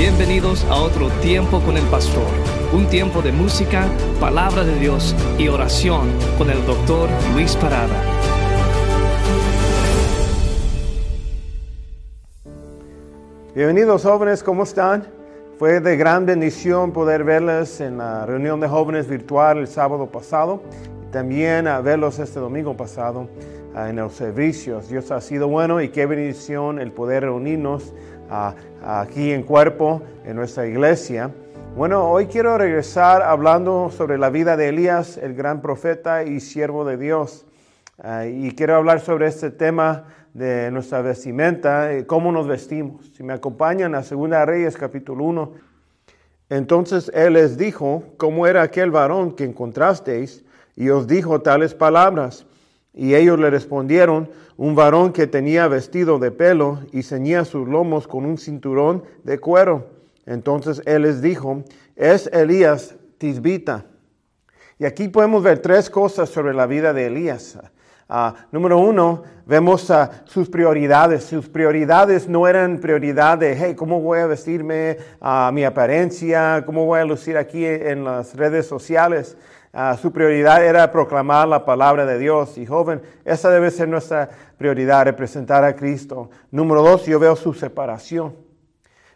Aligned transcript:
Bienvenidos 0.00 0.64
a 0.66 0.76
otro 0.76 1.10
tiempo 1.20 1.60
con 1.60 1.76
el 1.76 1.82
pastor, 1.86 2.28
un 2.72 2.86
tiempo 2.86 3.20
de 3.20 3.32
música, 3.32 3.84
palabra 4.20 4.62
de 4.62 4.78
Dios 4.78 5.12
y 5.38 5.48
oración 5.48 6.12
con 6.38 6.50
el 6.50 6.64
doctor 6.64 7.08
Luis 7.34 7.56
Parada. 7.56 8.00
Bienvenidos 13.56 14.04
jóvenes, 14.04 14.44
¿cómo 14.44 14.62
están? 14.62 15.04
Fue 15.58 15.80
de 15.80 15.96
gran 15.96 16.26
bendición 16.26 16.92
poder 16.92 17.24
verles 17.24 17.80
en 17.80 17.98
la 17.98 18.24
reunión 18.24 18.60
de 18.60 18.68
jóvenes 18.68 19.08
virtual 19.08 19.58
el 19.58 19.66
sábado 19.66 20.06
pasado 20.06 20.62
y 21.08 21.10
también 21.10 21.66
a 21.66 21.80
verlos 21.80 22.20
este 22.20 22.38
domingo 22.38 22.76
pasado 22.76 23.28
ah, 23.74 23.90
en 23.90 23.96
los 23.96 24.12
servicios. 24.12 24.88
Dios 24.88 25.10
ha 25.10 25.20
sido 25.20 25.48
bueno 25.48 25.80
y 25.80 25.88
qué 25.88 26.06
bendición 26.06 26.78
el 26.78 26.92
poder 26.92 27.24
reunirnos 27.24 27.92
aquí 28.30 29.32
en 29.32 29.42
cuerpo 29.42 30.02
en 30.24 30.36
nuestra 30.36 30.66
iglesia. 30.66 31.30
Bueno, 31.76 32.10
hoy 32.10 32.26
quiero 32.26 32.58
regresar 32.58 33.22
hablando 33.22 33.90
sobre 33.90 34.18
la 34.18 34.30
vida 34.30 34.56
de 34.56 34.68
Elías, 34.70 35.16
el 35.16 35.34
gran 35.34 35.62
profeta 35.62 36.24
y 36.24 36.40
siervo 36.40 36.84
de 36.84 36.96
Dios. 36.96 37.46
Ah, 38.00 38.26
y 38.26 38.52
quiero 38.52 38.76
hablar 38.76 39.00
sobre 39.00 39.26
este 39.26 39.50
tema 39.50 40.04
de 40.34 40.70
nuestra 40.70 41.02
vestimenta, 41.02 41.96
y 41.96 42.04
cómo 42.04 42.32
nos 42.32 42.46
vestimos. 42.46 43.10
Si 43.16 43.22
me 43.22 43.32
acompañan 43.32 43.94
a 43.94 44.02
Segunda 44.02 44.44
Reyes 44.44 44.76
capítulo 44.76 45.24
1, 45.24 45.52
entonces 46.50 47.10
él 47.14 47.34
les 47.34 47.58
dijo, 47.58 48.04
¿cómo 48.16 48.46
era 48.46 48.62
aquel 48.62 48.90
varón 48.90 49.32
que 49.32 49.44
encontrasteis? 49.44 50.44
Y 50.76 50.90
os 50.90 51.06
dijo 51.06 51.40
tales 51.40 51.74
palabras. 51.74 52.46
Y 52.94 53.14
ellos 53.14 53.38
le 53.38 53.50
respondieron, 53.50 54.30
un 54.56 54.74
varón 54.74 55.12
que 55.12 55.28
tenía 55.28 55.68
vestido 55.68 56.18
de 56.18 56.32
pelo 56.32 56.80
y 56.92 57.04
ceñía 57.04 57.44
sus 57.44 57.68
lomos 57.68 58.08
con 58.08 58.24
un 58.24 58.38
cinturón 58.38 59.04
de 59.22 59.38
cuero. 59.38 59.86
Entonces 60.26 60.82
él 60.84 61.02
les 61.02 61.22
dijo, 61.22 61.62
es 61.94 62.26
Elías 62.32 62.96
Tisbita. 63.18 63.86
Y 64.78 64.84
aquí 64.84 65.08
podemos 65.08 65.42
ver 65.42 65.60
tres 65.60 65.88
cosas 65.88 66.28
sobre 66.28 66.54
la 66.54 66.66
vida 66.66 66.92
de 66.92 67.06
Elías. 67.06 67.58
Ah, 68.10 68.34
número 68.52 68.78
uno, 68.78 69.22
vemos 69.44 69.90
uh, 69.90 70.08
sus 70.24 70.48
prioridades. 70.48 71.24
Sus 71.24 71.48
prioridades 71.48 72.28
no 72.28 72.48
eran 72.48 72.78
prioridad 72.78 73.36
de, 73.36 73.54
hey, 73.54 73.74
¿cómo 73.76 74.00
voy 74.00 74.20
a 74.20 74.26
vestirme? 74.26 74.96
a 75.20 75.50
mi 75.52 75.64
apariencia, 75.64 76.62
¿cómo 76.64 76.86
voy 76.86 77.00
a 77.00 77.04
lucir 77.04 77.36
aquí 77.36 77.66
en 77.66 78.04
las 78.04 78.34
redes 78.34 78.66
sociales? 78.66 79.36
Uh, 79.72 79.96
su 79.96 80.12
prioridad 80.12 80.64
era 80.64 80.90
proclamar 80.90 81.46
la 81.46 81.64
palabra 81.64 82.06
de 82.06 82.18
Dios. 82.18 82.56
Y 82.58 82.66
joven, 82.66 83.02
esa 83.24 83.50
debe 83.50 83.70
ser 83.70 83.88
nuestra 83.88 84.28
prioridad, 84.56 85.04
representar 85.04 85.64
a 85.64 85.76
Cristo. 85.76 86.30
Número 86.50 86.82
dos, 86.82 87.06
yo 87.06 87.18
veo 87.18 87.36
su 87.36 87.52
separación. 87.54 88.34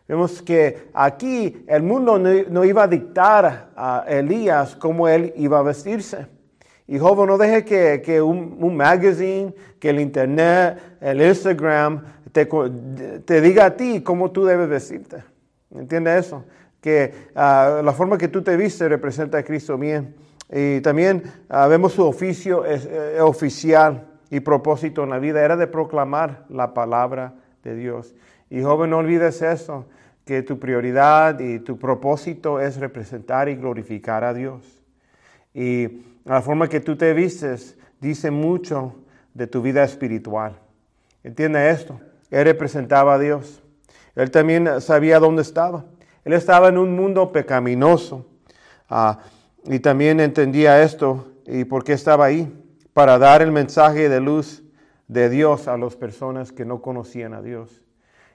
Vemos 0.07 0.43
que 0.43 0.89
aquí 0.93 1.65
el 1.67 1.83
mundo 1.83 2.19
no, 2.19 2.31
no 2.51 2.65
iba 2.65 2.83
a 2.83 2.89
dictar 2.89 3.71
a 3.75 4.05
Elías 4.07 4.77
cómo 4.77 5.09
él 5.09 5.33
iba 5.37 5.59
a 5.59 5.63
vestirse. 5.63 6.27
Y 6.87 6.99
joven, 6.99 7.27
no 7.27 7.39
deje 7.39 7.65
que, 7.65 8.03
que 8.05 8.21
un, 8.21 8.77
magazine, 8.77 9.55
que 9.79 9.91
el 9.91 10.01
internet, 10.01 10.79
el 11.01 11.23
Instagram, 11.23 12.05
te, 12.33 12.47
te, 13.25 13.41
diga 13.41 13.67
a 13.67 13.77
ti 13.77 14.03
cómo 14.03 14.31
tú 14.31 14.45
debes 14.45 14.69
vestirte. 14.69 15.23
¿Entiendes 15.75 16.27
eso? 16.27 16.45
Que 16.81 17.15
uh, 17.31 17.83
la 17.83 17.95
forma 17.97 18.19
que 18.19 18.29
tú 18.29 18.43
te 18.43 18.57
vistes 18.57 18.89
representa 18.89 19.39
a 19.39 19.43
Cristo 19.43 19.79
bien. 19.79 20.15
Y 20.53 20.83
también 20.83 21.23
uh, 21.49 21.67
vemos 21.69 21.95
su 21.95 22.05
oficio 22.05 22.67
es, 22.67 22.85
eh, 22.85 23.19
oficial 23.23 24.07
y 24.31 24.41
propósito 24.41 25.03
en 25.03 25.11
la 25.11 25.19
vida. 25.19 25.43
Era 25.43 25.57
de 25.57 25.67
proclamar 25.67 26.45
la 26.51 26.75
palabra 26.75 27.33
de 27.65 27.75
Dios. 27.75 28.15
Y 28.51 28.63
joven, 28.63 28.91
no 28.91 28.99
olvides 28.99 29.41
eso, 29.41 29.87
que 30.27 30.43
tu 30.43 30.59
prioridad 30.59 31.41
y 31.41 31.59
tu 31.59 31.79
propósito 31.79 32.61
es 32.61 32.77
representar 32.77 33.49
y 33.49 33.57
glorificar 33.57 34.25
a 34.25 34.35
Dios. 34.35 34.83
Y 35.55 36.03
la 36.25 36.43
forma 36.43 36.69
que 36.69 36.81
tú 36.81 36.97
te 36.97 37.15
vistes 37.15 37.79
dice 37.99 38.31
mucho 38.31 38.95
de 39.33 39.47
tu 39.47 39.63
vida 39.63 39.83
espiritual. 39.83 40.59
Entiende 41.25 41.71
esto. 41.71 41.99
Él 42.31 42.45
representaba 42.45 43.15
a 43.15 43.19
Dios. 43.19 43.63
Él 44.15 44.31
también 44.31 44.83
sabía 44.83 45.19
dónde 45.19 45.43
estaba. 45.43 45.87
Él 46.27 46.35
estaba 46.35 46.69
en 46.69 46.77
un 46.77 46.95
mundo 46.95 47.33
pecaminoso. 47.33 48.27
Uh, 48.91 49.15
y 49.65 49.79
también 49.81 50.21
entendía 50.21 50.83
esto 50.83 51.33
y 51.47 51.65
por 51.65 51.85
qué 51.85 51.93
estaba 51.93 52.25
ahí. 52.27 52.53
Para 52.93 53.19
dar 53.19 53.41
el 53.41 53.53
mensaje 53.53 54.09
de 54.09 54.21
luz 54.21 54.63
de 55.09 55.31
Dios 55.31 55.67
a 55.67 55.79
las 55.79 55.97
personas 55.97 56.53
que 56.53 56.65
no 56.65 56.83
conocían 56.83 57.33
a 57.33 57.41
Dios. 57.41 57.83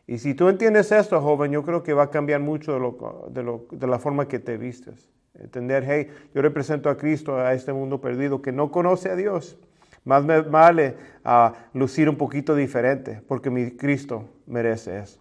Y 0.08 0.20
si 0.20 0.34
tú 0.34 0.48
entiendes 0.48 0.92
esto, 0.92 1.22
joven, 1.22 1.52
yo 1.52 1.64
creo 1.64 1.84
que 1.84 1.94
va 1.94 2.04
a 2.04 2.10
cambiar 2.10 2.40
mucho 2.40 2.74
de, 2.74 2.80
lo, 2.80 3.68
de, 3.72 3.88
la 3.88 4.00
forma 4.00 4.28
que 4.28 4.40
te 4.40 4.58
vistes. 4.58 5.10
Entender, 5.34 5.84
hey, 5.86 6.08
yo 6.34 6.42
represento 6.42 6.90
a 6.90 6.98
Cristo, 6.98 7.38
a 7.38 7.54
este 7.54 7.74
mundo 7.74 8.00
perdido 8.00 8.42
que 8.42 8.52
no 8.52 8.72
conoce 8.72 9.10
a 9.10 9.16
Dios. 9.16 9.58
Más 10.06 10.24
me 10.24 10.40
vale 10.42 10.96
uh, 11.26 11.52
lucir 11.78 12.08
un 12.08 12.16
poquito 12.16 12.56
diferente, 12.56 13.22
porque 13.28 13.50
mi 13.50 13.72
Cristo 13.72 14.30
merece 14.46 15.00
eso. 15.00 15.20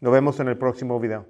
Nos 0.00 0.12
vemos 0.12 0.38
en 0.38 0.48
el 0.48 0.56
próximo 0.56 1.00
video. 1.00 1.26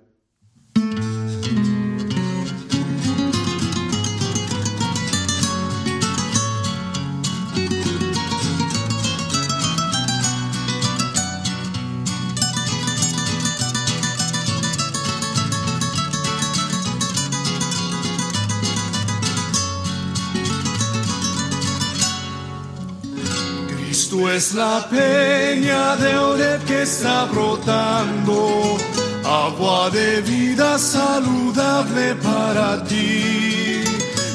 Cristo 23.92 24.30
es 24.30 24.54
la 24.54 24.88
peña 24.88 25.96
de 25.96 26.16
Oreb 26.16 26.64
que 26.64 26.80
está 26.80 27.26
brotando, 27.26 28.78
agua 29.22 29.90
de 29.90 30.22
vida 30.22 30.78
saludable 30.78 32.14
para 32.14 32.82
ti. 32.84 33.84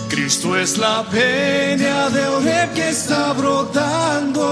Cristo 0.09 0.55
es 0.55 0.77
la 0.77 1.03
peña 1.09 2.07
de 2.11 2.27
Oreb 2.27 2.73
que 2.75 2.89
está 2.89 3.33
brotando, 3.33 4.45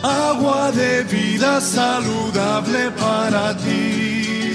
agua 0.00 0.70
de 0.70 1.02
vida 1.02 1.60
saludable 1.60 2.92
para 2.92 3.56
ti. 3.56 4.54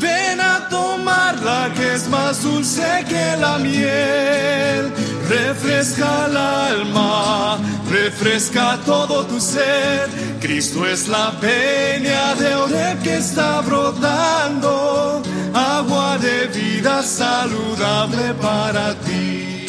Ven 0.00 0.40
a 0.40 0.66
tomarla 0.70 1.70
que 1.76 1.92
es 1.96 2.08
más 2.08 2.42
dulce 2.42 3.04
que 3.06 3.36
la 3.38 3.58
miel 3.58 4.94
refresca 5.32 6.26
el 6.26 6.36
alma, 6.36 7.11
refresca 8.22 8.78
todo 8.86 9.24
tu 9.26 9.40
ser. 9.40 10.08
Cristo 10.40 10.86
es 10.86 11.08
la 11.08 11.32
peña 11.40 12.34
de 12.36 12.54
Oreb 12.54 13.02
que 13.02 13.16
está 13.16 13.60
brotando, 13.62 15.22
agua 15.52 16.18
de 16.18 16.46
vida 16.46 17.02
saludable 17.02 18.34
para 18.34 18.94
ti. 18.94 19.66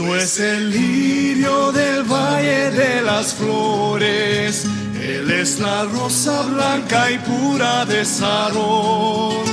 Cristo 0.00 0.16
es 0.16 0.40
el 0.40 0.70
lirio 0.70 1.72
del 1.72 2.04
valle 2.04 2.70
de 2.70 3.02
las 3.02 3.34
flores, 3.34 4.64
Él 4.98 5.30
es 5.30 5.60
la 5.60 5.84
rosa 5.84 6.40
blanca 6.40 7.10
y 7.10 7.18
pura 7.18 7.84
de 7.84 8.02
Sarón. 8.06 9.44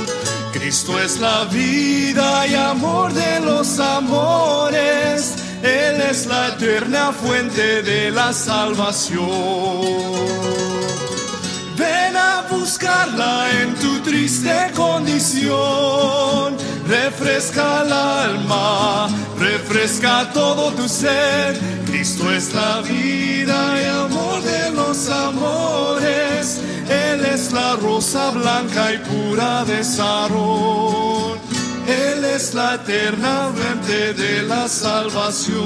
Cristo 0.50 0.98
es 0.98 1.20
la 1.20 1.44
vida 1.44 2.46
y 2.46 2.54
amor 2.54 3.12
de 3.12 3.40
los 3.40 3.78
amores, 3.78 5.34
Él 5.62 6.00
es 6.00 6.24
la 6.24 6.48
eterna 6.48 7.12
fuente 7.12 7.82
de 7.82 8.10
la 8.10 8.32
salvación. 8.32 9.26
Ven 11.76 12.16
a 12.16 12.46
buscarla 12.50 13.50
en 13.60 13.74
tu 13.74 14.00
triste 14.00 14.70
condición 14.74 16.56
refresca 16.88 17.82
el 17.82 17.92
alma, 17.92 19.08
refresca 19.38 20.30
todo 20.32 20.72
tu 20.72 20.88
ser. 20.88 21.56
Cristo 21.86 22.30
es 22.32 22.54
la 22.54 22.80
vida 22.80 23.80
y 23.80 23.84
amor 23.84 24.42
de 24.42 24.70
los 24.70 25.08
amores, 25.10 26.60
Él 26.88 27.24
es 27.26 27.52
la 27.52 27.76
rosa 27.76 28.30
blanca 28.30 28.94
y 28.94 28.98
pura 28.98 29.64
de 29.64 29.84
Sarón, 29.84 31.38
Él 31.86 32.24
es 32.24 32.54
la 32.54 32.76
eterna 32.76 33.52
fuente 33.54 34.14
de 34.14 34.42
la 34.42 34.68
salvación. 34.68 35.58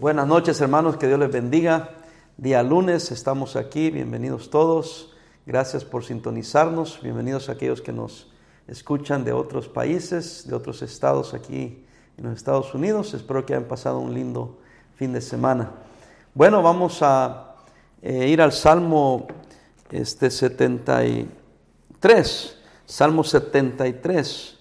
Buenas 0.00 0.26
noches 0.26 0.60
hermanos, 0.60 0.96
que 0.96 1.06
Dios 1.06 1.18
les 1.18 1.30
bendiga. 1.30 1.90
Día 2.36 2.62
lunes 2.62 3.12
estamos 3.12 3.56
aquí, 3.56 3.90
bienvenidos 3.90 4.50
todos. 4.50 5.11
Gracias 5.44 5.84
por 5.84 6.04
sintonizarnos, 6.04 7.00
bienvenidos 7.02 7.48
a 7.48 7.54
aquellos 7.54 7.82
que 7.82 7.92
nos 7.92 8.30
escuchan 8.68 9.24
de 9.24 9.32
otros 9.32 9.66
países, 9.66 10.46
de 10.46 10.54
otros 10.54 10.82
estados 10.82 11.34
aquí 11.34 11.84
en 12.16 12.26
los 12.26 12.36
Estados 12.36 12.72
Unidos. 12.74 13.12
Espero 13.12 13.44
que 13.44 13.52
hayan 13.52 13.66
pasado 13.66 13.98
un 13.98 14.14
lindo 14.14 14.60
fin 14.94 15.12
de 15.12 15.20
semana. 15.20 15.72
Bueno, 16.32 16.62
vamos 16.62 17.00
a 17.02 17.56
eh, 18.02 18.28
ir 18.28 18.40
al 18.40 18.52
Salmo 18.52 19.26
este, 19.90 20.30
73, 20.30 22.58
Salmo 22.86 23.24
73, 23.24 24.58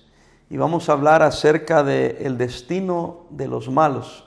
y 0.49 0.57
vamos 0.57 0.89
a 0.89 0.93
hablar 0.93 1.21
acerca 1.21 1.83
del 1.83 2.39
destino 2.39 3.27
de 3.29 3.47
los 3.47 3.69
malos. 3.69 4.25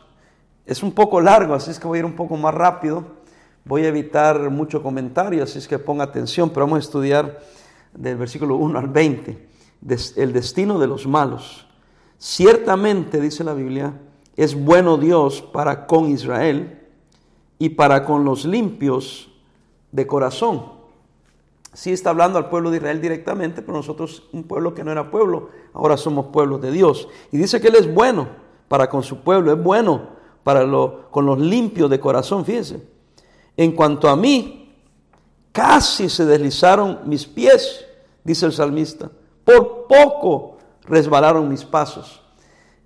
Es 0.66 0.84
un 0.84 0.92
poco 0.92 1.20
largo, 1.20 1.54
así 1.54 1.72
es 1.72 1.80
que 1.80 1.88
voy 1.88 1.96
a 1.96 1.98
ir 1.98 2.04
un 2.04 2.14
poco 2.14 2.36
más 2.36 2.54
rápido. 2.54 3.23
Voy 3.66 3.84
a 3.84 3.88
evitar 3.88 4.50
mucho 4.50 4.82
comentario, 4.82 5.42
así 5.42 5.58
es 5.58 5.66
que 5.66 5.78
ponga 5.78 6.04
atención, 6.04 6.50
pero 6.50 6.66
vamos 6.66 6.76
a 6.76 6.80
estudiar 6.80 7.40
del 7.94 8.16
versículo 8.18 8.56
1 8.56 8.78
al 8.78 8.88
20, 8.88 9.48
el 10.16 10.32
destino 10.34 10.78
de 10.78 10.86
los 10.86 11.06
malos. 11.06 11.66
Ciertamente, 12.18 13.20
dice 13.22 13.42
la 13.42 13.54
Biblia, 13.54 13.94
es 14.36 14.54
bueno 14.54 14.98
Dios 14.98 15.40
para 15.40 15.86
con 15.86 16.10
Israel 16.10 16.78
y 17.58 17.70
para 17.70 18.04
con 18.04 18.24
los 18.24 18.44
limpios 18.44 19.30
de 19.92 20.06
corazón. 20.06 20.74
Sí 21.72 21.90
está 21.90 22.10
hablando 22.10 22.38
al 22.38 22.50
pueblo 22.50 22.70
de 22.70 22.76
Israel 22.76 23.00
directamente, 23.00 23.62
pero 23.62 23.78
nosotros 23.78 24.28
un 24.32 24.44
pueblo 24.44 24.74
que 24.74 24.84
no 24.84 24.92
era 24.92 25.10
pueblo, 25.10 25.48
ahora 25.72 25.96
somos 25.96 26.26
pueblos 26.26 26.60
de 26.60 26.70
Dios. 26.70 27.08
Y 27.32 27.38
dice 27.38 27.62
que 27.62 27.68
Él 27.68 27.76
es 27.76 27.92
bueno 27.92 28.28
para 28.68 28.90
con 28.90 29.02
su 29.02 29.22
pueblo, 29.22 29.52
es 29.52 29.62
bueno 29.62 30.02
para 30.42 30.64
lo, 30.64 31.10
con 31.10 31.24
los 31.24 31.38
limpios 31.38 31.88
de 31.88 31.98
corazón, 31.98 32.44
fíjense. 32.44 32.93
En 33.56 33.72
cuanto 33.72 34.08
a 34.08 34.16
mí, 34.16 34.74
casi 35.52 36.08
se 36.08 36.24
deslizaron 36.24 37.00
mis 37.04 37.26
pies, 37.26 37.84
dice 38.24 38.46
el 38.46 38.52
salmista. 38.52 39.10
Por 39.44 39.86
poco 39.86 40.58
resbalaron 40.86 41.48
mis 41.48 41.64
pasos. 41.64 42.22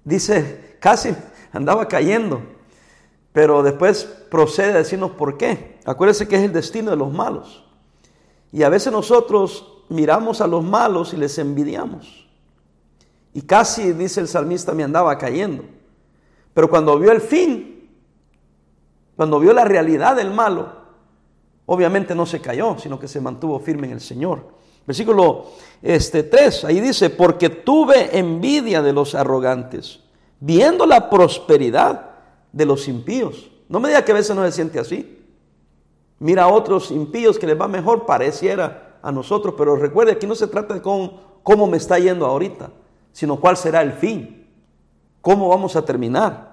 Dice, 0.05 0.77
casi 0.81 1.15
andaba 1.53 1.89
cayendo. 1.89 2.43
Pero 3.33 3.63
después 3.63 4.05
procede 4.31 4.73
a 4.73 4.79
decirnos 4.79 5.13
por 5.13 5.37
qué. 5.39 5.79
Acuérdense 5.85 6.27
que 6.27 6.37
es 6.37 6.43
el 6.43 6.53
destino 6.53 6.91
de 6.91 6.97
los 6.97 7.13
malos. 7.13 7.65
Y 8.53 8.63
a 8.63 8.69
veces 8.69 8.93
nosotros 8.93 9.85
miramos 9.89 10.41
a 10.41 10.47
los 10.47 10.65
malos 10.65 11.13
y 11.13 11.17
les 11.17 11.39
envidiamos. 11.39 12.27
Y 13.33 13.43
casi, 13.43 13.93
dice 13.93 14.21
el 14.21 14.29
salmista, 14.29 14.73
me 14.73 14.83
andaba 14.83 15.17
cayendo. 15.19 15.65
Pero 16.55 16.69
cuando 16.69 16.99
vio 16.99 17.13
el 17.13 17.21
fin, 17.21 17.78
cuando 19.19 19.41
vio 19.41 19.53
la 19.53 19.65
realidad 19.65 20.15
del 20.15 20.31
malo, 20.31 20.69
obviamente 21.67 22.15
no 22.15 22.25
se 22.25 22.41
cayó, 22.41 22.79
sino 22.79 23.01
que 23.01 23.09
se 23.09 23.21
mantuvo 23.21 23.59
firme 23.59 23.89
en 23.89 23.95
el 23.95 24.01
Señor. 24.01 24.45
Versículo 24.87 25.47
este, 25.83 26.23
3, 26.23 26.67
ahí 26.67 26.79
dice, 26.79 27.11
porque 27.11 27.49
tuve 27.49 28.17
envidia 28.17 28.81
de 28.81 28.93
los 28.93 29.17
arrogantes, 29.17 29.99
viendo 30.39 30.87
la 30.87 31.11
prosperidad 31.11 32.11
de 32.53 32.65
los 32.65 32.87
impíos. 32.87 33.51
No 33.69 33.81
me 33.81 33.89
diga 33.89 34.05
que 34.05 34.13
a 34.13 34.15
veces 34.15 34.37
no 34.37 34.45
se 34.45 34.53
siente 34.53 34.79
así. 34.79 35.19
Mira 36.21 36.45
a 36.45 36.49
otros 36.53 36.93
impíos 36.93 37.41
que 37.41 37.49
les 37.49 37.61
va 37.61 37.67
mejor, 37.67 38.07
pareciera 38.07 39.01
a 39.03 39.11
nosotros, 39.11 39.57
pero 39.59 39.75
recuerde, 39.75 40.13
aquí 40.13 40.29
no 40.29 40.37
se 40.37 40.47
trata 40.47 40.75
de 40.75 40.81
cómo, 40.81 41.41
cómo 41.43 41.67
me 41.67 41.79
está 41.79 41.99
yendo 41.99 42.25
ahorita, 42.25 42.71
sino 43.11 43.41
cuál 43.41 43.57
será 43.57 43.83
el 43.83 43.95
fin. 43.95 44.47
¿Cómo 45.21 45.49
vamos 45.49 45.75
a 45.75 45.85
terminar? 45.85 46.48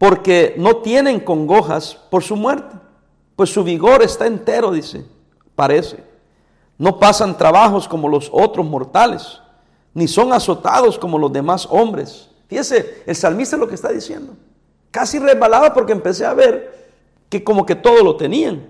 Porque 0.00 0.54
no 0.56 0.78
tienen 0.78 1.20
congojas 1.20 1.94
por 1.94 2.22
su 2.22 2.34
muerte, 2.34 2.74
pues 3.36 3.52
su 3.52 3.62
vigor 3.62 4.02
está 4.02 4.26
entero, 4.26 4.72
dice, 4.72 5.04
parece. 5.54 6.02
No 6.78 6.98
pasan 6.98 7.36
trabajos 7.36 7.86
como 7.86 8.08
los 8.08 8.30
otros 8.32 8.64
mortales, 8.64 9.42
ni 9.92 10.08
son 10.08 10.32
azotados 10.32 10.98
como 10.98 11.18
los 11.18 11.30
demás 11.30 11.68
hombres. 11.70 12.30
Fíjese, 12.48 13.02
el 13.04 13.14
salmista 13.14 13.58
lo 13.58 13.68
que 13.68 13.74
está 13.74 13.90
diciendo. 13.90 14.32
Casi 14.90 15.18
resbalaba 15.18 15.74
porque 15.74 15.92
empecé 15.92 16.24
a 16.24 16.32
ver 16.32 16.88
que 17.28 17.44
como 17.44 17.66
que 17.66 17.74
todo 17.74 18.02
lo 18.02 18.16
tenían. 18.16 18.66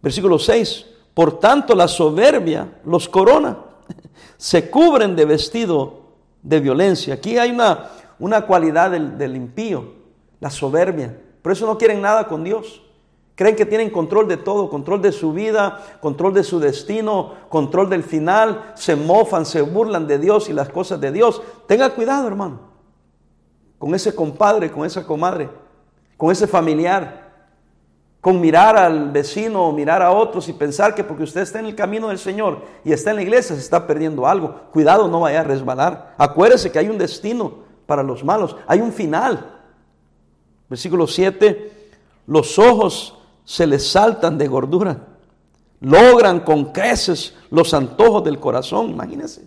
Versículo 0.00 0.38
6. 0.38 0.86
Por 1.12 1.38
tanto 1.38 1.74
la 1.74 1.86
soberbia 1.86 2.80
los 2.86 3.10
corona. 3.10 3.58
Se 4.38 4.70
cubren 4.70 5.14
de 5.14 5.26
vestido 5.26 6.00
de 6.42 6.60
violencia. 6.60 7.14
Aquí 7.14 7.36
hay 7.36 7.50
una, 7.50 7.90
una 8.18 8.46
cualidad 8.46 8.90
del, 8.90 9.36
impío, 9.36 10.03
la 10.44 10.50
soberbia. 10.50 11.18
Por 11.40 11.52
eso 11.52 11.64
no 11.64 11.78
quieren 11.78 12.02
nada 12.02 12.28
con 12.28 12.44
Dios. 12.44 12.82
Creen 13.34 13.56
que 13.56 13.64
tienen 13.64 13.88
control 13.88 14.28
de 14.28 14.36
todo, 14.36 14.68
control 14.68 15.00
de 15.00 15.10
su 15.10 15.32
vida, 15.32 15.82
control 16.02 16.34
de 16.34 16.44
su 16.44 16.60
destino, 16.60 17.32
control 17.48 17.88
del 17.88 18.02
final. 18.02 18.72
Se 18.74 18.94
mofan, 18.94 19.46
se 19.46 19.62
burlan 19.62 20.06
de 20.06 20.18
Dios 20.18 20.50
y 20.50 20.52
las 20.52 20.68
cosas 20.68 21.00
de 21.00 21.12
Dios. 21.12 21.40
Tenga 21.66 21.88
cuidado, 21.94 22.28
hermano, 22.28 22.60
con 23.78 23.94
ese 23.94 24.14
compadre, 24.14 24.70
con 24.70 24.84
esa 24.84 25.06
comadre, 25.06 25.48
con 26.18 26.30
ese 26.30 26.46
familiar 26.46 27.24
con 28.20 28.40
mirar 28.40 28.78
al 28.78 29.10
vecino 29.10 29.66
o 29.66 29.72
mirar 29.72 30.00
a 30.00 30.10
otros 30.10 30.48
y 30.48 30.54
pensar 30.54 30.94
que 30.94 31.04
porque 31.04 31.24
usted 31.24 31.42
está 31.42 31.58
en 31.58 31.66
el 31.66 31.74
camino 31.74 32.08
del 32.08 32.18
Señor 32.18 32.62
y 32.82 32.90
está 32.90 33.10
en 33.10 33.16
la 33.16 33.22
iglesia 33.22 33.54
se 33.54 33.60
está 33.60 33.86
perdiendo 33.86 34.26
algo. 34.26 34.62
Cuidado, 34.72 35.08
no 35.08 35.20
vaya 35.20 35.40
a 35.40 35.44
resbalar. 35.44 36.14
Acuérdese 36.16 36.72
que 36.72 36.78
hay 36.78 36.88
un 36.88 36.96
destino 36.96 37.64
para 37.84 38.02
los 38.02 38.24
malos, 38.24 38.56
hay 38.66 38.80
un 38.80 38.94
final. 38.94 39.53
Versículo 40.68 41.06
7, 41.06 41.72
los 42.26 42.58
ojos 42.58 43.18
se 43.44 43.66
les 43.66 43.86
saltan 43.90 44.38
de 44.38 44.48
gordura, 44.48 45.06
logran 45.80 46.40
con 46.40 46.72
creces 46.72 47.34
los 47.50 47.74
antojos 47.74 48.24
del 48.24 48.40
corazón, 48.40 48.90
imagínense. 48.90 49.46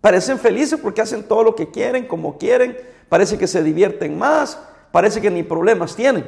Parecen 0.00 0.38
felices 0.38 0.78
porque 0.80 1.02
hacen 1.02 1.24
todo 1.24 1.42
lo 1.42 1.54
que 1.54 1.70
quieren, 1.70 2.06
como 2.06 2.38
quieren, 2.38 2.76
parece 3.08 3.36
que 3.36 3.46
se 3.46 3.62
divierten 3.62 4.18
más, 4.18 4.58
parece 4.92 5.20
que 5.20 5.30
ni 5.30 5.42
problemas 5.42 5.94
tienen. 5.94 6.26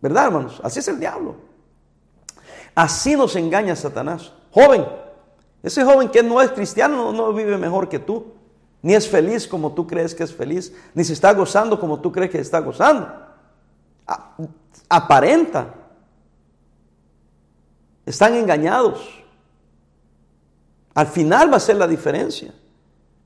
¿Verdad, 0.00 0.26
hermanos? 0.26 0.60
Así 0.64 0.80
es 0.80 0.88
el 0.88 0.98
diablo. 0.98 1.36
Así 2.74 3.16
nos 3.16 3.36
engaña 3.36 3.76
Satanás. 3.76 4.32
Joven, 4.50 4.84
ese 5.62 5.84
joven 5.84 6.08
que 6.08 6.22
no 6.22 6.40
es 6.42 6.50
cristiano 6.50 7.12
no, 7.12 7.32
vive 7.32 7.56
mejor 7.56 7.88
que 7.88 7.98
tú. 7.98 8.34
Ni 8.82 8.94
es 8.94 9.08
feliz 9.08 9.46
como 9.46 9.72
tú 9.72 9.86
crees 9.86 10.14
que 10.14 10.24
es 10.24 10.34
feliz. 10.34 10.74
Ni 10.92 11.04
se 11.04 11.12
está 11.12 11.32
gozando 11.32 11.78
como 11.78 12.00
tú 12.00 12.10
crees 12.10 12.30
que 12.30 12.38
está 12.40 12.58
gozando. 12.58 13.10
Aparenta. 14.88 15.72
Están 18.04 18.34
engañados. 18.34 19.08
Al 20.94 21.06
final 21.06 21.52
va 21.52 21.56
a 21.56 21.60
ser 21.60 21.76
la 21.76 21.86
diferencia. 21.86 22.52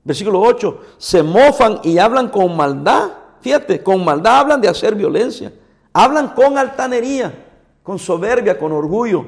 Versículo 0.03 0.39
8. 0.41 0.81
Se 0.99 1.23
mofan 1.23 1.79
y 1.83 1.97
hablan 1.97 2.29
con 2.29 2.55
maldad. 2.55 3.09
Fíjate, 3.41 3.81
con 3.81 4.05
maldad 4.05 4.41
hablan 4.41 4.61
de 4.61 4.69
hacer 4.69 4.93
violencia. 4.93 5.51
Hablan 5.91 6.29
con 6.29 6.59
altanería, 6.59 7.33
con 7.81 7.97
soberbia, 7.97 8.59
con 8.59 8.71
orgullo. 8.71 9.25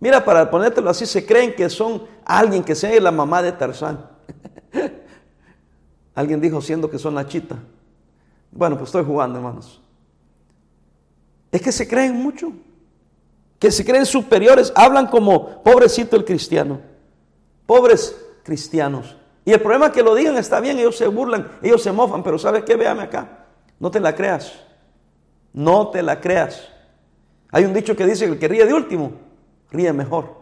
Mira, 0.00 0.24
para 0.24 0.50
ponértelo 0.50 0.90
así, 0.90 1.06
se 1.06 1.24
creen 1.24 1.54
que 1.54 1.70
son 1.70 2.02
alguien 2.24 2.64
que 2.64 2.74
sea 2.74 3.00
la 3.00 3.12
mamá 3.12 3.40
de 3.40 3.52
Tarzán. 3.52 4.09
Alguien 6.20 6.40
dijo 6.40 6.60
siendo 6.60 6.90
que 6.90 6.98
son 6.98 7.14
la 7.14 7.26
chita. 7.26 7.56
Bueno, 8.52 8.76
pues 8.76 8.88
estoy 8.88 9.04
jugando, 9.04 9.38
hermanos. 9.38 9.80
Es 11.50 11.62
que 11.62 11.72
se 11.72 11.88
creen 11.88 12.14
mucho. 12.14 12.52
Que 13.58 13.70
se 13.70 13.84
creen 13.84 14.06
superiores. 14.06 14.72
Hablan 14.74 15.08
como 15.08 15.62
pobrecito 15.62 16.16
el 16.16 16.24
cristiano. 16.24 16.80
Pobres 17.66 18.16
cristianos. 18.42 19.16
Y 19.44 19.52
el 19.52 19.60
problema 19.60 19.86
es 19.86 19.92
que 19.92 20.02
lo 20.02 20.14
digan 20.14 20.36
está 20.36 20.60
bien, 20.60 20.78
ellos 20.78 20.96
se 20.96 21.06
burlan, 21.06 21.50
ellos 21.62 21.82
se 21.82 21.92
mofan, 21.92 22.22
pero 22.22 22.38
¿sabes 22.38 22.62
qué? 22.64 22.76
Véame 22.76 23.02
acá. 23.02 23.46
No 23.78 23.90
te 23.90 23.98
la 23.98 24.14
creas. 24.14 24.52
No 25.52 25.88
te 25.88 26.02
la 26.02 26.20
creas. 26.20 26.68
Hay 27.50 27.64
un 27.64 27.72
dicho 27.72 27.96
que 27.96 28.06
dice 28.06 28.26
que 28.26 28.32
el 28.32 28.38
que 28.38 28.48
ríe 28.48 28.66
de 28.66 28.74
último, 28.74 29.12
ríe 29.70 29.92
mejor. 29.92 30.39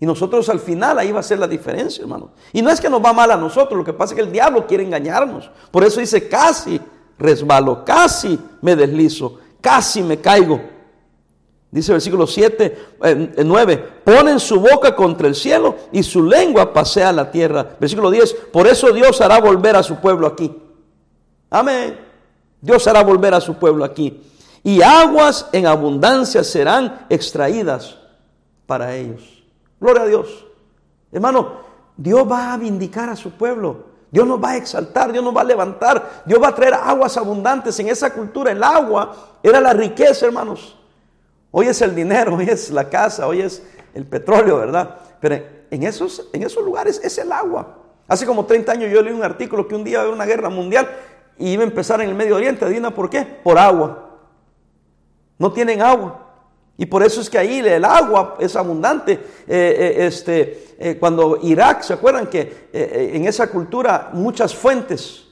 Y 0.00 0.06
nosotros 0.06 0.48
al 0.48 0.60
final 0.60 0.98
ahí 0.98 1.10
va 1.10 1.20
a 1.20 1.24
ser 1.24 1.38
la 1.38 1.48
diferencia, 1.48 2.02
hermano. 2.02 2.30
Y 2.52 2.62
no 2.62 2.70
es 2.70 2.80
que 2.80 2.88
nos 2.88 3.04
va 3.04 3.12
mal 3.12 3.30
a 3.30 3.36
nosotros, 3.36 3.76
lo 3.76 3.84
que 3.84 3.92
pasa 3.92 4.14
es 4.14 4.16
que 4.16 4.24
el 4.24 4.32
diablo 4.32 4.66
quiere 4.66 4.84
engañarnos. 4.84 5.50
Por 5.70 5.84
eso 5.84 6.00
dice, 6.00 6.28
casi 6.28 6.80
resbalo, 7.18 7.84
casi 7.84 8.38
me 8.62 8.76
deslizo, 8.76 9.38
casi 9.60 10.02
me 10.02 10.18
caigo. 10.18 10.60
Dice 11.70 11.92
el 11.92 11.96
versículo 11.96 12.26
7, 12.26 12.78
9, 13.44 13.72
eh, 13.72 13.78
ponen 14.04 14.40
su 14.40 14.58
boca 14.60 14.94
contra 14.94 15.28
el 15.28 15.34
cielo 15.34 15.76
y 15.92 16.02
su 16.02 16.22
lengua 16.22 16.72
pasea 16.72 17.12
la 17.12 17.30
tierra. 17.30 17.76
Versículo 17.78 18.10
10, 18.10 18.34
por 18.52 18.66
eso 18.66 18.92
Dios 18.92 19.20
hará 19.20 19.40
volver 19.40 19.76
a 19.76 19.82
su 19.82 19.96
pueblo 19.96 20.26
aquí. 20.26 20.54
Amén. 21.50 21.98
Dios 22.60 22.86
hará 22.86 23.02
volver 23.02 23.34
a 23.34 23.40
su 23.40 23.54
pueblo 23.54 23.84
aquí. 23.84 24.22
Y 24.62 24.80
aguas 24.80 25.46
en 25.52 25.66
abundancia 25.66 26.42
serán 26.42 27.06
extraídas 27.10 27.96
para 28.66 28.94
ellos. 28.96 29.37
Gloria 29.80 30.02
a 30.02 30.06
Dios. 30.06 30.46
Hermano, 31.12 31.68
Dios 31.96 32.30
va 32.30 32.52
a 32.52 32.56
vindicar 32.56 33.08
a 33.08 33.16
su 33.16 33.32
pueblo. 33.32 33.88
Dios 34.10 34.26
nos 34.26 34.42
va 34.42 34.52
a 34.52 34.56
exaltar, 34.56 35.12
Dios 35.12 35.22
nos 35.22 35.36
va 35.36 35.42
a 35.42 35.44
levantar, 35.44 36.22
Dios 36.24 36.42
va 36.42 36.48
a 36.48 36.54
traer 36.54 36.74
aguas 36.74 37.16
abundantes. 37.16 37.78
En 37.78 37.88
esa 37.88 38.12
cultura 38.12 38.50
el 38.52 38.62
agua 38.62 39.14
era 39.42 39.60
la 39.60 39.72
riqueza, 39.72 40.26
hermanos. 40.26 40.78
Hoy 41.50 41.66
es 41.66 41.80
el 41.82 41.94
dinero, 41.94 42.34
hoy 42.36 42.48
es 42.48 42.70
la 42.70 42.88
casa, 42.88 43.26
hoy 43.26 43.42
es 43.42 43.62
el 43.94 44.06
petróleo, 44.06 44.58
¿verdad? 44.58 44.96
Pero 45.20 45.38
en 45.70 45.82
esos, 45.82 46.28
en 46.32 46.42
esos 46.42 46.64
lugares 46.64 47.00
es 47.02 47.18
el 47.18 47.32
agua. 47.32 47.76
Hace 48.06 48.24
como 48.24 48.46
30 48.46 48.72
años 48.72 48.90
yo 48.90 49.02
leí 49.02 49.12
un 49.12 49.22
artículo 49.22 49.68
que 49.68 49.74
un 49.74 49.84
día 49.84 49.94
iba 49.94 50.00
a 50.00 50.02
haber 50.04 50.14
una 50.14 50.24
guerra 50.24 50.48
mundial 50.48 50.88
y 51.36 51.50
iba 51.50 51.62
a 51.62 51.66
empezar 51.66 52.00
en 52.00 52.08
el 52.08 52.14
Medio 52.14 52.36
Oriente. 52.36 52.64
¿Adivina 52.64 52.94
por 52.94 53.10
qué? 53.10 53.22
Por 53.22 53.58
agua. 53.58 54.08
No 55.38 55.52
tienen 55.52 55.82
agua. 55.82 56.27
Y 56.80 56.86
por 56.86 57.02
eso 57.02 57.20
es 57.20 57.28
que 57.28 57.36
ahí 57.36 57.58
el 57.58 57.84
agua 57.84 58.36
es 58.38 58.54
abundante. 58.54 59.12
Eh, 59.12 59.18
eh, 59.48 60.06
este, 60.06 60.76
eh, 60.78 60.96
cuando 60.96 61.40
Irak, 61.42 61.82
¿se 61.82 61.92
acuerdan 61.92 62.28
que 62.28 62.68
en 62.72 63.26
esa 63.26 63.50
cultura 63.50 64.10
muchas 64.12 64.54
fuentes? 64.54 65.24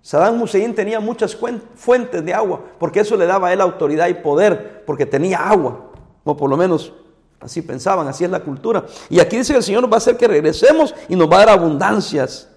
Saddam 0.00 0.40
Hussein 0.40 0.72
tenía 0.72 1.00
muchas 1.00 1.36
fuentes 1.74 2.24
de 2.24 2.32
agua, 2.32 2.60
porque 2.78 3.00
eso 3.00 3.16
le 3.16 3.26
daba 3.26 3.48
a 3.48 3.52
él 3.52 3.60
autoridad 3.60 4.06
y 4.06 4.14
poder, 4.14 4.84
porque 4.86 5.06
tenía 5.06 5.38
agua, 5.38 5.90
o 6.22 6.36
por 6.36 6.48
lo 6.48 6.56
menos 6.56 6.92
así 7.40 7.60
pensaban, 7.60 8.06
así 8.06 8.22
es 8.22 8.30
la 8.30 8.40
cultura. 8.40 8.84
Y 9.10 9.18
aquí 9.18 9.36
dice 9.36 9.54
que 9.54 9.58
el 9.58 9.64
Señor 9.64 9.90
va 9.90 9.96
a 9.96 9.98
hacer 9.98 10.16
que 10.16 10.28
regresemos 10.28 10.94
y 11.08 11.16
nos 11.16 11.28
va 11.28 11.36
a 11.36 11.46
dar 11.46 11.58
abundancias 11.58 12.48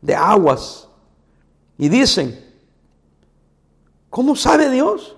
de 0.00 0.14
aguas. 0.14 0.88
Y 1.76 1.88
dicen, 1.88 2.38
¿cómo 4.08 4.36
sabe 4.36 4.70
Dios? 4.70 5.16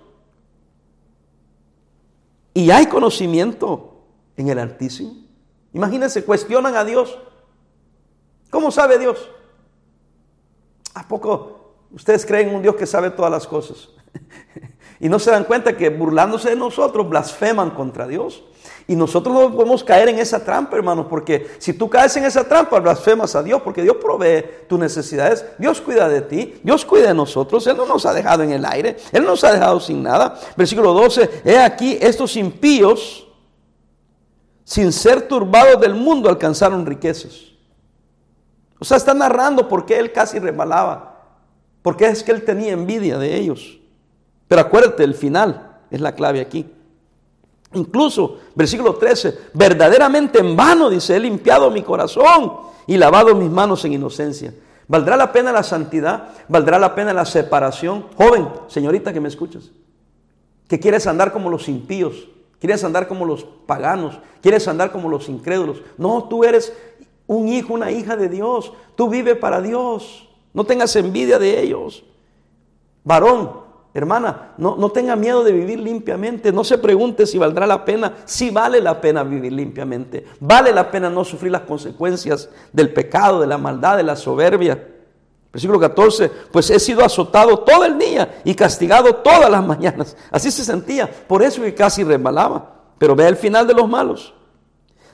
Y 2.54 2.70
hay 2.70 2.86
conocimiento 2.86 4.04
en 4.36 4.48
el 4.48 4.58
Altísimo. 4.58 5.14
Imagínense, 5.72 6.24
cuestionan 6.24 6.76
a 6.76 6.84
Dios. 6.84 7.18
¿Cómo 8.50 8.70
sabe 8.70 8.98
Dios? 8.98 9.30
¿A 10.94 11.08
poco 11.08 11.74
ustedes 11.90 12.26
creen 12.26 12.50
en 12.50 12.56
un 12.56 12.62
Dios 12.62 12.76
que 12.76 12.86
sabe 12.86 13.10
todas 13.10 13.30
las 13.30 13.46
cosas? 13.46 13.88
y 15.02 15.08
no 15.08 15.18
se 15.18 15.32
dan 15.32 15.42
cuenta 15.42 15.76
que 15.76 15.90
burlándose 15.90 16.50
de 16.50 16.54
nosotros 16.54 17.08
blasfeman 17.08 17.70
contra 17.70 18.06
Dios. 18.06 18.44
Y 18.86 18.94
nosotros 18.94 19.34
no 19.34 19.52
podemos 19.52 19.82
caer 19.82 20.08
en 20.10 20.20
esa 20.20 20.44
trampa, 20.44 20.76
hermanos, 20.76 21.06
porque 21.10 21.50
si 21.58 21.72
tú 21.72 21.90
caes 21.90 22.16
en 22.16 22.24
esa 22.24 22.44
trampa, 22.44 22.78
blasfemas 22.78 23.34
a 23.34 23.42
Dios, 23.42 23.60
porque 23.62 23.82
Dios 23.82 23.96
provee 23.96 24.44
tus 24.68 24.78
necesidades, 24.78 25.44
Dios 25.58 25.80
cuida 25.80 26.08
de 26.08 26.20
ti, 26.20 26.54
Dios 26.62 26.84
cuida 26.84 27.08
de 27.08 27.14
nosotros, 27.14 27.66
Él 27.66 27.76
no 27.76 27.84
nos 27.84 28.06
ha 28.06 28.14
dejado 28.14 28.44
en 28.44 28.52
el 28.52 28.64
aire, 28.64 28.96
Él 29.10 29.24
no 29.24 29.30
nos 29.30 29.42
ha 29.42 29.52
dejado 29.52 29.80
sin 29.80 30.04
nada. 30.04 30.38
Versículo 30.56 30.92
12, 30.92 31.42
he 31.46 31.58
aquí 31.58 31.98
estos 32.00 32.36
impíos, 32.36 33.26
sin 34.62 34.92
ser 34.92 35.26
turbados 35.26 35.80
del 35.80 35.96
mundo, 35.96 36.28
alcanzaron 36.28 36.86
riquezas. 36.86 37.40
O 38.78 38.84
sea, 38.84 38.98
está 38.98 39.14
narrando 39.14 39.68
por 39.68 39.84
qué 39.84 39.98
Él 39.98 40.12
casi 40.12 40.38
rebalaba, 40.38 41.24
porque 41.82 42.06
es 42.06 42.22
que 42.22 42.30
Él 42.30 42.44
tenía 42.44 42.70
envidia 42.70 43.18
de 43.18 43.34
ellos. 43.36 43.81
Pero 44.52 44.60
acuérdate, 44.60 45.02
el 45.02 45.14
final 45.14 45.78
es 45.90 45.98
la 46.02 46.14
clave 46.14 46.38
aquí. 46.38 46.70
Incluso, 47.72 48.38
versículo 48.54 48.96
13, 48.96 49.38
verdaderamente 49.54 50.40
en 50.40 50.54
vano, 50.54 50.90
dice, 50.90 51.16
he 51.16 51.20
limpiado 51.20 51.70
mi 51.70 51.82
corazón 51.82 52.52
y 52.86 52.98
lavado 52.98 53.34
mis 53.34 53.48
manos 53.48 53.82
en 53.86 53.94
inocencia. 53.94 54.52
¿Valdrá 54.88 55.16
la 55.16 55.32
pena 55.32 55.52
la 55.52 55.62
santidad? 55.62 56.34
¿Valdrá 56.48 56.78
la 56.78 56.94
pena 56.94 57.14
la 57.14 57.24
separación? 57.24 58.08
Joven, 58.14 58.46
señorita 58.66 59.10
que 59.10 59.20
me 59.20 59.28
escuchas, 59.28 59.70
que 60.68 60.78
quieres 60.78 61.06
andar 61.06 61.32
como 61.32 61.48
los 61.48 61.66
impíos, 61.66 62.28
quieres 62.60 62.84
andar 62.84 63.08
como 63.08 63.24
los 63.24 63.44
paganos, 63.44 64.18
quieres 64.42 64.68
andar 64.68 64.92
como 64.92 65.08
los 65.08 65.30
incrédulos. 65.30 65.80
No, 65.96 66.24
tú 66.24 66.44
eres 66.44 66.74
un 67.26 67.48
hijo, 67.48 67.72
una 67.72 67.90
hija 67.90 68.16
de 68.16 68.28
Dios, 68.28 68.70
tú 68.96 69.08
vives 69.08 69.38
para 69.38 69.62
Dios, 69.62 70.28
no 70.52 70.64
tengas 70.64 70.94
envidia 70.94 71.38
de 71.38 71.58
ellos. 71.58 72.04
Varón, 73.02 73.61
Hermana, 73.94 74.52
no, 74.56 74.76
no, 74.76 74.90
tenga 74.90 75.16
miedo 75.16 75.44
de 75.44 75.52
vivir 75.52 75.78
limpiamente. 75.78 76.50
No 76.50 76.64
se 76.64 76.78
pregunte 76.78 77.26
si 77.26 77.36
valdrá 77.36 77.66
la 77.66 77.84
pena. 77.84 78.14
Si 78.24 78.50
vale 78.50 78.80
la 78.80 79.00
pena 79.00 79.22
vivir 79.22 79.52
limpiamente. 79.52 80.24
Vale 80.40 80.72
la 80.72 80.90
pena 80.90 81.10
no 81.10 81.24
sufrir 81.24 81.52
las 81.52 81.62
consecuencias 81.62 82.48
del 82.72 82.92
pecado, 82.92 83.40
de 83.40 83.46
la 83.46 83.58
maldad, 83.58 83.98
de 83.98 84.02
la 84.02 84.16
soberbia. 84.16 84.88
Versículo 85.52 85.78
14, 85.78 86.30
pues 86.50 86.70
he 86.70 86.80
sido 86.80 87.04
azotado 87.04 87.58
todo 87.58 87.84
el 87.84 87.98
día 87.98 88.40
y 88.42 88.54
castigado 88.54 89.16
todas 89.16 89.50
las 89.50 89.64
mañanas. 89.64 90.16
Así 90.30 90.50
se 90.50 90.64
sentía. 90.64 91.06
Por 91.28 91.42
eso 91.42 91.60
que 91.60 91.74
casi 91.74 92.02
resbalaba. 92.02 92.76
Pero 92.96 93.14
ve 93.14 93.28
el 93.28 93.36
final 93.36 93.66
de 93.66 93.74
los 93.74 93.86
malos. 93.86 94.32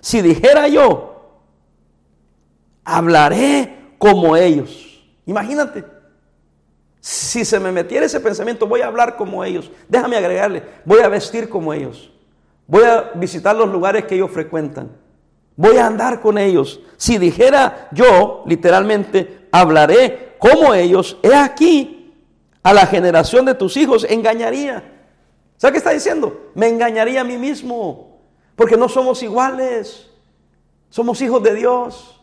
Si 0.00 0.22
dijera 0.22 0.68
yo, 0.68 1.40
hablaré 2.84 3.94
como 3.98 4.36
ellos. 4.36 5.02
Imagínate. 5.26 5.97
Si 7.00 7.44
se 7.44 7.60
me 7.60 7.72
metiera 7.72 8.06
ese 8.06 8.20
pensamiento, 8.20 8.66
voy 8.66 8.80
a 8.80 8.86
hablar 8.86 9.16
como 9.16 9.44
ellos. 9.44 9.70
Déjame 9.88 10.16
agregarle, 10.16 10.62
voy 10.84 11.00
a 11.00 11.08
vestir 11.08 11.48
como 11.48 11.72
ellos. 11.72 12.10
Voy 12.66 12.84
a 12.84 13.12
visitar 13.14 13.56
los 13.56 13.70
lugares 13.70 14.04
que 14.04 14.14
ellos 14.14 14.30
frecuentan. 14.30 14.90
Voy 15.56 15.76
a 15.78 15.86
andar 15.86 16.20
con 16.20 16.38
ellos. 16.38 16.80
Si 16.96 17.18
dijera 17.18 17.88
yo, 17.92 18.42
literalmente, 18.46 19.48
hablaré 19.50 20.36
como 20.38 20.74
ellos, 20.74 21.16
he 21.22 21.34
aquí, 21.34 22.14
a 22.62 22.74
la 22.74 22.86
generación 22.86 23.44
de 23.46 23.54
tus 23.54 23.76
hijos 23.76 24.06
engañaría. 24.08 24.84
¿Sabe 25.56 25.72
qué 25.72 25.78
está 25.78 25.90
diciendo? 25.90 26.50
Me 26.54 26.68
engañaría 26.68 27.22
a 27.22 27.24
mí 27.24 27.38
mismo, 27.38 28.20
porque 28.54 28.76
no 28.76 28.88
somos 28.88 29.22
iguales. 29.22 30.08
Somos 30.90 31.20
hijos 31.20 31.42
de 31.42 31.54
Dios, 31.54 32.20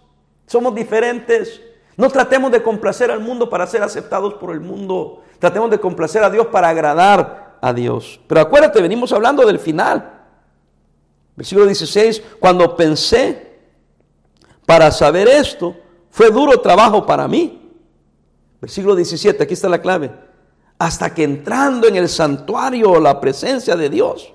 somos 0.47 0.73
diferentes. 0.73 1.61
No 1.97 2.09
tratemos 2.09 2.51
de 2.51 2.61
complacer 2.61 3.09
al 3.11 3.21
mundo 3.21 3.49
para 3.49 3.65
ser 3.67 3.81
aceptados 3.81 4.33
por 4.35 4.51
el 4.51 4.59
mundo. 4.59 5.21
Tratemos 5.39 5.69
de 5.69 5.79
complacer 5.79 6.23
a 6.23 6.29
Dios 6.29 6.47
para 6.47 6.69
agradar 6.69 7.57
a 7.61 7.73
Dios. 7.73 8.19
Pero 8.27 8.41
acuérdate, 8.41 8.81
venimos 8.81 9.13
hablando 9.13 9.45
del 9.45 9.59
final. 9.59 10.23
Versículo 11.35 11.65
16, 11.65 12.21
cuando 12.39 12.75
pensé 12.75 13.59
para 14.65 14.91
saber 14.91 15.27
esto, 15.27 15.75
fue 16.09 16.31
duro 16.31 16.59
trabajo 16.61 17.05
para 17.05 17.27
mí. 17.27 17.71
Versículo 18.61 18.95
17, 18.95 19.43
aquí 19.43 19.53
está 19.53 19.69
la 19.69 19.81
clave. 19.81 20.11
Hasta 20.77 21.13
que 21.13 21.23
entrando 21.23 21.87
en 21.87 21.95
el 21.95 22.09
santuario, 22.09 22.99
la 22.99 23.19
presencia 23.21 23.75
de 23.75 23.89
Dios, 23.89 24.33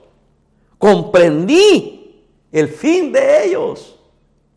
comprendí 0.79 2.27
el 2.51 2.69
fin 2.69 3.13
de 3.13 3.47
ellos. 3.47 4.00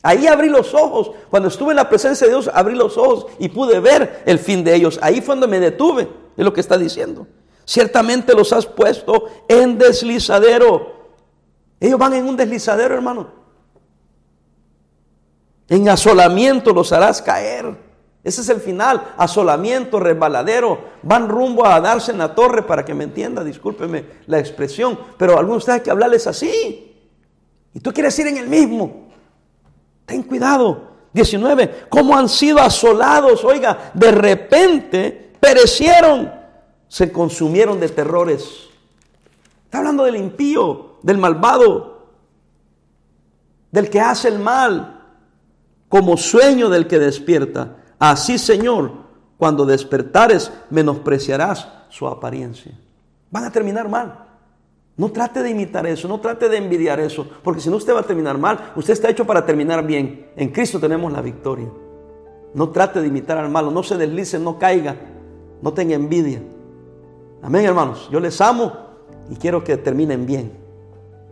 Ahí 0.03 0.27
abrí 0.27 0.49
los 0.49 0.73
ojos. 0.73 1.11
Cuando 1.29 1.47
estuve 1.47 1.71
en 1.71 1.77
la 1.77 1.89
presencia 1.89 2.27
de 2.27 2.33
Dios, 2.33 2.51
abrí 2.53 2.75
los 2.75 2.97
ojos 2.97 3.25
y 3.39 3.47
pude 3.47 3.79
ver 3.79 4.21
el 4.25 4.37
fin 4.37 4.63
de 4.63 4.75
ellos. 4.75 4.99
Ahí 5.01 5.21
fue 5.21 5.33
donde 5.33 5.47
me 5.47 5.61
detuve. 5.61 6.09
Es 6.35 6.43
lo 6.43 6.51
que 6.51 6.59
está 6.59 6.77
diciendo. 6.77 7.25
Ciertamente 7.65 8.35
los 8.35 8.51
has 8.51 8.65
puesto 8.65 9.27
en 9.47 9.77
deslizadero. 9.77 10.91
Ellos 11.79 11.97
van 11.97 12.13
en 12.13 12.27
un 12.27 12.35
deslizadero, 12.35 12.93
hermano. 12.93 13.27
En 15.69 15.87
asolamiento 15.87 16.73
los 16.73 16.91
harás 16.91 17.21
caer. 17.21 17.73
Ese 18.25 18.41
es 18.41 18.49
el 18.49 18.59
final. 18.59 19.13
Asolamiento, 19.17 20.01
resbaladero. 20.01 20.81
Van 21.01 21.29
rumbo 21.29 21.65
a 21.65 21.79
darse 21.79 22.11
en 22.11 22.17
la 22.17 22.35
torre 22.35 22.63
para 22.63 22.83
que 22.83 22.93
me 22.93 23.05
entienda. 23.05 23.41
Discúlpeme 23.41 24.05
la 24.27 24.39
expresión. 24.39 24.99
Pero 25.17 25.39
algunos 25.39 25.67
hay 25.69 25.79
que 25.79 25.91
hablarles 25.91 26.27
así. 26.27 26.93
Y 27.73 27.79
tú 27.79 27.93
quieres 27.93 28.17
ir 28.19 28.27
en 28.27 28.37
el 28.37 28.47
mismo. 28.47 29.02
Ten 30.05 30.23
cuidado. 30.23 30.93
19. 31.13 31.85
¿Cómo 31.89 32.17
han 32.17 32.27
sido 32.27 32.59
asolados? 32.59 33.43
Oiga, 33.43 33.91
de 33.93 34.11
repente 34.11 35.33
perecieron. 35.39 36.31
Se 36.87 37.11
consumieron 37.11 37.79
de 37.79 37.89
terrores. 37.89 38.67
Está 39.65 39.79
hablando 39.79 40.03
del 40.03 40.15
impío, 40.15 40.97
del 41.01 41.17
malvado, 41.17 42.07
del 43.71 43.89
que 43.89 43.99
hace 43.99 44.27
el 44.27 44.37
mal, 44.37 45.01
como 45.89 46.17
sueño 46.17 46.69
del 46.69 46.87
que 46.87 46.99
despierta. 46.99 47.77
Así, 47.97 48.37
Señor, 48.37 48.91
cuando 49.37 49.65
despertares, 49.65 50.51
menospreciarás 50.69 51.67
su 51.89 52.07
apariencia. 52.07 52.71
Van 53.31 53.45
a 53.45 53.51
terminar 53.51 53.89
mal. 53.89 54.25
No 54.95 55.11
trate 55.11 55.41
de 55.41 55.49
imitar 55.49 55.87
eso, 55.87 56.07
no 56.07 56.19
trate 56.19 56.49
de 56.49 56.57
envidiar 56.57 56.99
eso, 56.99 57.27
porque 57.43 57.61
si 57.61 57.69
no 57.69 57.77
usted 57.77 57.95
va 57.95 58.01
a 58.01 58.03
terminar 58.03 58.37
mal, 58.37 58.73
usted 58.75 58.93
está 58.93 59.09
hecho 59.09 59.25
para 59.25 59.45
terminar 59.45 59.85
bien. 59.85 60.27
En 60.35 60.49
Cristo 60.49 60.79
tenemos 60.79 61.11
la 61.11 61.21
victoria. 61.21 61.67
No 62.53 62.69
trate 62.69 63.01
de 63.01 63.07
imitar 63.07 63.37
al 63.37 63.49
malo, 63.49 63.71
no 63.71 63.81
se 63.81 63.97
deslice, 63.97 64.37
no 64.37 64.59
caiga, 64.59 64.95
no 65.61 65.73
tenga 65.73 65.95
envidia. 65.95 66.43
Amén, 67.41 67.65
hermanos. 67.65 68.07
Yo 68.11 68.19
les 68.19 68.39
amo 68.39 68.71
y 69.31 69.35
quiero 69.35 69.63
que 69.63 69.77
terminen 69.77 70.27
bien. 70.27 70.51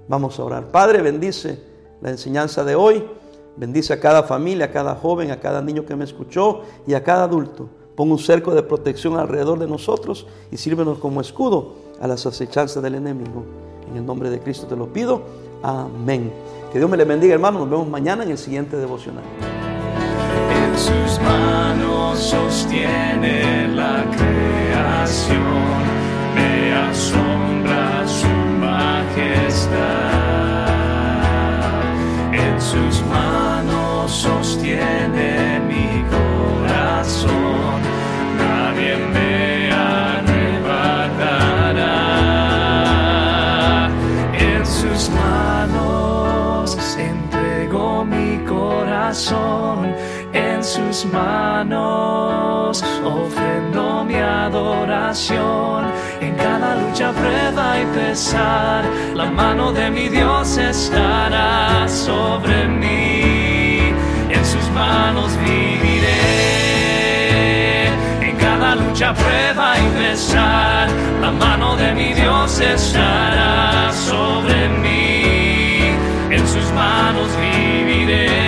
Vamos 0.08 0.40
a 0.40 0.44
orar. 0.44 0.68
Padre, 0.72 1.02
bendice 1.02 1.64
la 2.02 2.10
enseñanza 2.10 2.64
de 2.64 2.76
hoy. 2.76 3.06
Bendice 3.58 3.94
a 3.94 4.00
cada 4.00 4.24
familia, 4.24 4.66
a 4.66 4.72
cada 4.72 4.96
joven, 4.96 5.30
a 5.30 5.40
cada 5.40 5.62
niño 5.62 5.86
que 5.86 5.96
me 5.96 6.06
escuchó 6.06 6.62
y 6.88 6.96
a 6.96 7.04
cada 7.04 7.26
adulto. 7.26 7.70
Pon 8.02 8.12
un 8.12 8.18
cerco 8.18 8.56
de 8.56 8.64
protección 8.64 9.16
alrededor 9.20 9.60
de 9.60 9.68
nosotros 9.68 10.26
y 10.52 10.58
sírvenos 10.58 10.98
como 10.98 11.22
escudo 11.22 11.76
a 12.02 12.08
las 12.08 12.26
acechanzas 12.26 12.82
del 12.82 12.96
enemigo. 12.96 13.44
En 13.92 13.98
el 13.98 14.04
nombre 14.04 14.32
de 14.32 14.40
Cristo 14.40 14.66
te 14.66 14.76
lo 14.76 14.92
pido. 14.92 15.22
Amén. 15.62 16.34
Que 16.74 16.80
Dios 16.80 16.90
me 16.90 16.98
le 16.98 17.06
bendiga, 17.06 17.36
hermano. 17.36 17.60
Nos 17.60 17.70
vemos 17.70 17.88
mañana 17.88 18.24
en 18.24 18.32
el 18.32 18.40
siguiente 18.40 18.76
devocional. 18.76 19.24
En 20.50 20.80
sus 20.80 21.22
manos 21.22 22.18
sostiene 22.18 23.68
la 23.68 24.04
creación. 24.18 25.51
Manos 51.06 52.84
ofrendo 53.04 54.04
mi 54.04 54.16
adoración. 54.16 55.86
En 56.20 56.36
cada 56.36 56.76
lucha, 56.76 57.12
prueba 57.12 57.80
y 57.80 57.86
pesar, 57.98 58.84
la 59.16 59.26
mano 59.32 59.72
de 59.72 59.90
mi 59.90 60.10
Dios 60.10 60.58
estará 60.58 61.88
sobre 61.88 62.68
mí. 62.68 63.94
En 64.30 64.46
sus 64.46 64.70
manos 64.72 65.36
viviré. 65.38 66.18
En 68.22 68.36
cada 68.38 68.76
lucha, 68.76 69.14
prueba 69.14 69.80
y 69.80 69.88
pesar, 69.98 70.88
la 71.20 71.32
mano 71.32 71.76
de 71.78 71.94
mi 71.94 72.14
Dios 72.14 72.60
estará 72.60 73.92
sobre 73.92 74.70
mí. 74.70 75.96
En 76.30 76.48
sus 76.48 76.72
manos 76.74 77.30
viviré. 77.38 78.41